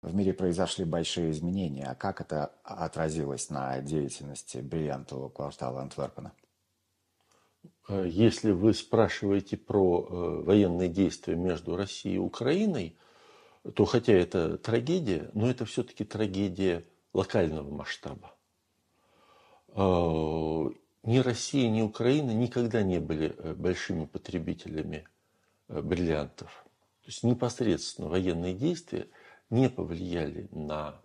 [0.00, 1.86] В мире произошли большие изменения.
[1.86, 6.32] А как это отразилось на деятельности бриллиантового квартала Антверпена?
[7.88, 12.96] Э, если вы спрашиваете про э, военные действия между Россией и Украиной,
[13.74, 18.34] то хотя это трагедия, но это все-таки трагедия локального масштаба.
[19.68, 20.70] Э,
[21.02, 25.08] ни Россия, ни Украина никогда не были большими потребителями
[25.68, 26.64] бриллиантов.
[27.02, 29.08] То есть непосредственно военные действия
[29.50, 31.00] не повлияли на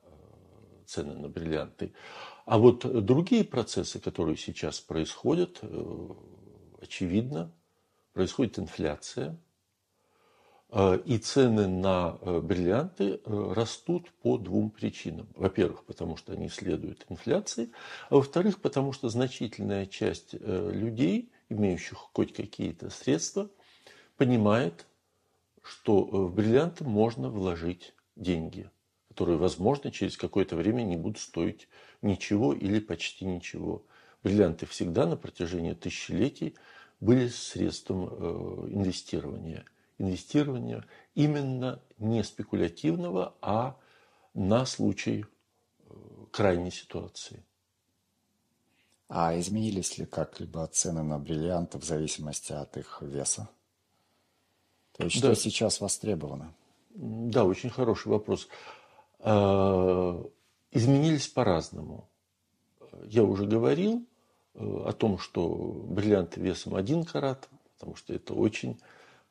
[0.85, 1.93] цены на бриллианты.
[2.45, 5.61] А вот другие процессы, которые сейчас происходят,
[6.81, 7.51] очевидно,
[8.13, 9.37] происходит инфляция,
[10.69, 15.27] э, и цены на э, бриллианты э, растут по двум причинам.
[15.35, 17.71] Во-первых, потому что они следуют инфляции,
[18.09, 23.49] а во-вторых, потому что значительная часть людей, имеющих хоть какие-то средства,
[24.17, 24.85] понимает,
[25.61, 28.69] что в бриллианты можно вложить деньги,
[29.09, 31.67] которые, возможно, через какое-то время не будут стоить
[32.01, 33.85] ничего или почти ничего.
[34.23, 36.55] Бриллианты всегда на протяжении тысячелетий
[36.99, 39.65] были средством э, инвестирования.
[39.97, 43.77] Инвестирования именно не спекулятивного, а
[44.33, 45.93] на случай э,
[46.31, 47.43] крайней ситуации.
[49.09, 53.49] А изменились ли как-либо цены на бриллианты в зависимости от их веса?
[54.93, 55.33] То есть, да.
[55.33, 56.53] что сейчас востребовано?
[56.93, 58.47] Да, очень хороший вопрос.
[59.19, 60.23] Э,
[60.71, 62.09] изменились по-разному.
[63.05, 64.05] Я уже говорил,
[64.55, 65.47] Э, о том, что
[65.87, 68.79] бриллианты весом один карат, потому что это очень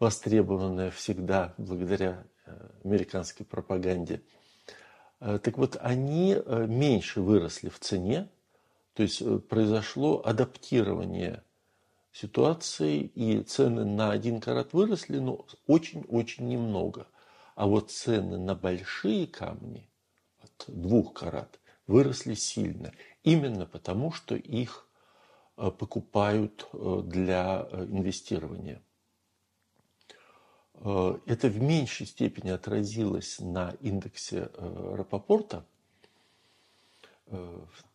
[0.00, 4.22] востребованное всегда благодаря э, американской пропаганде.
[5.20, 8.28] Так вот, они меньше выросли в цене,
[8.94, 11.44] то есть произошло адаптирование
[12.10, 17.06] ситуации, и цены на один карат выросли, но очень-очень немного.
[17.62, 19.88] А вот цены на большие камни
[20.40, 24.88] от двух карат выросли сильно, именно потому, что их
[25.56, 28.82] Э, покупают э, для э, инвестирования.
[30.84, 35.64] Это в меньшей степени отразилось на индексе Рапопорта.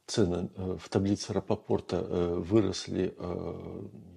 [0.08, 3.16] Цены в таблице Рапопорта выросли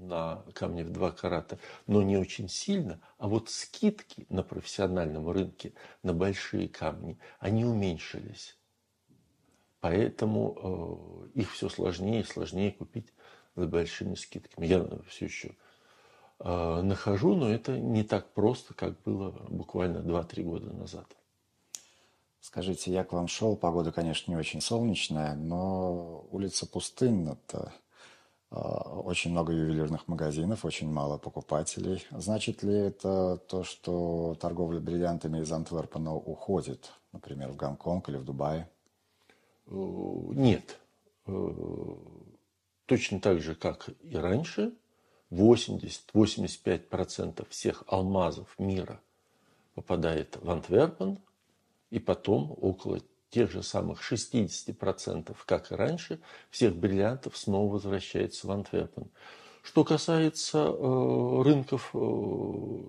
[0.01, 3.01] на камни в 2 карата, но не очень сильно.
[3.19, 8.57] А вот скидки на профессиональном рынке на большие камни, они уменьшились.
[9.81, 13.13] Поэтому их все сложнее и сложнее купить
[13.57, 14.67] с большими скидками.
[14.67, 15.57] Я все еще
[16.39, 21.07] э, нахожу, но это не так просто, как было буквально 2-3 года назад.
[22.41, 27.73] Скажите, я к вам шел, погода, конечно, не очень солнечная, но улица пустынна это
[28.51, 32.05] очень много ювелирных магазинов, очень мало покупателей.
[32.11, 38.25] Значит ли это то, что торговля бриллиантами из Антверпена уходит, например, в Гонконг или в
[38.25, 38.67] Дубай?
[39.67, 40.79] Нет
[42.91, 44.73] точно так же, как и раньше,
[45.31, 49.01] 80-85% всех алмазов мира
[49.75, 51.21] попадает в Антверпен,
[51.91, 56.21] и потом около тех же самых 60%, как и раньше,
[56.51, 59.11] всех бриллиантов снова возвращается в Антверпен.
[59.63, 61.99] Что касается э, рынков э,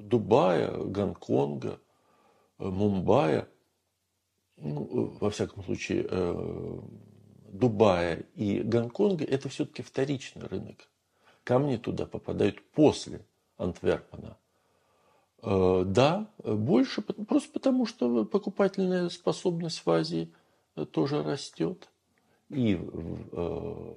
[0.04, 1.80] Дубая, Гонконга,
[2.60, 3.46] э, Мумбаи,
[4.58, 6.80] ну, э, во всяком случае, э,
[7.52, 10.88] Дубая и Гонконга– это все-таки вторичный рынок.
[11.44, 13.26] Камни туда попадают после
[13.58, 14.38] Антверпена.
[15.42, 20.32] Э, да, больше, просто потому что покупательная способность в Азии
[20.76, 21.90] э, тоже растет.
[22.50, 23.96] И в, э,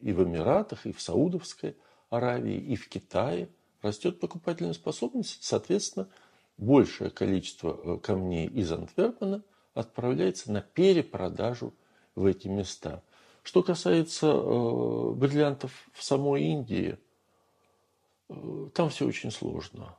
[0.00, 1.76] и в Эмиратах, и в Саудовской
[2.08, 3.48] Аравии, и в Китае
[3.82, 5.42] растет покупательная способность.
[5.42, 6.08] Соответственно,
[6.56, 9.42] большее количество камней из Антверпена
[9.74, 11.74] отправляется на перепродажу
[12.14, 13.02] в эти места.
[13.42, 16.98] Что касается э, бриллиантов в самой Индии,
[18.28, 19.96] э, там все очень сложно.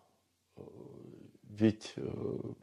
[1.61, 2.53] Ведь э,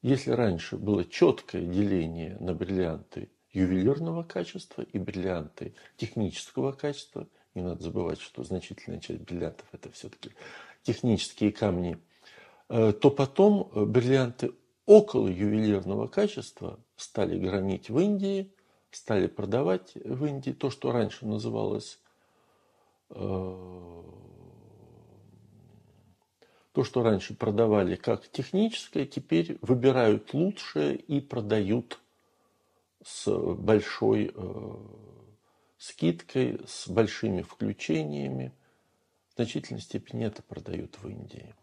[0.00, 7.26] если раньше было четкое деление на бриллианты ювелирного качества и бриллианты технического качества,
[7.56, 10.30] не надо забывать, что значительная часть бриллиантов это все-таки
[10.84, 11.98] технические камни,
[12.68, 14.52] э, то потом бриллианты
[14.86, 18.52] около ювелирного качества стали громить в Индии,
[18.92, 20.52] стали продавать в Индии.
[20.52, 21.98] То, что раньше называлось
[23.10, 24.02] э,
[26.72, 32.00] то, что раньше продавали как техническое, теперь выбирают лучшее и продают
[33.04, 34.74] с большой э,
[35.76, 38.52] скидкой, с большими включениями.
[39.28, 41.54] В значительной степени это продают в Индии.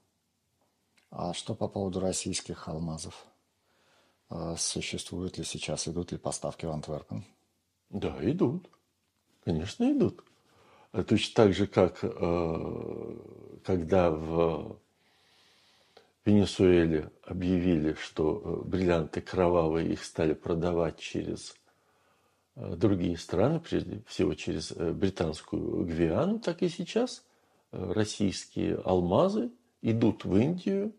[1.09, 3.25] А что по поводу российских алмазов?
[4.29, 7.25] А существуют ли сейчас, идут ли поставки в Антверпен?
[7.89, 8.69] Да, идут.
[9.43, 10.23] Конечно, идут.
[10.91, 13.17] А точно так же, как э,
[13.63, 14.79] когда в
[16.25, 21.55] Венесуэле объявили, что э, бриллианты кровавые, их стали продавать через
[22.55, 27.25] э, другие страны, прежде всего через британскую Гвиану, так и сейчас
[27.71, 29.51] российские алмазы
[29.81, 30.93] идут в Индию,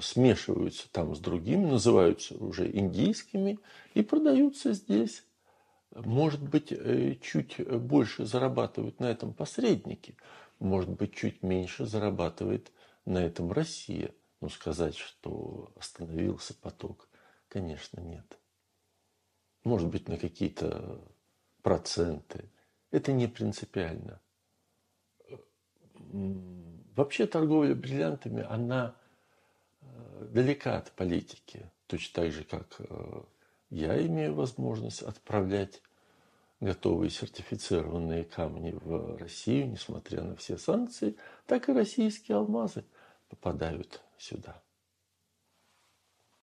[0.00, 3.58] смешиваются там с другими, называются уже индийскими
[3.94, 5.24] и продаются здесь.
[5.94, 10.16] Может быть, э, чуть больше зарабатывают на этом посредники,
[10.58, 12.72] может быть, чуть меньше зарабатывает
[13.04, 14.12] на этом Россия.
[14.40, 17.08] Но сказать, что остановился поток,
[17.48, 18.38] конечно, нет.
[19.64, 21.00] Может быть, на какие-то
[21.62, 22.50] проценты.
[22.90, 24.20] Это не принципиально.
[26.94, 28.94] Вообще торговля бриллиантами, она
[29.80, 31.70] э, далека от политики.
[31.86, 33.22] Точно так же, как э,
[33.70, 35.82] я имею возможность отправлять
[36.60, 42.84] готовые сертифицированные камни в Россию, несмотря на все санкции, так и российские алмазы
[43.28, 44.62] попадают сюда.